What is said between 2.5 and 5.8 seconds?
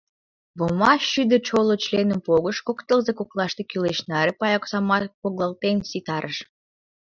кок тылзе коклаште кӱлеш наре пай оксамат погкален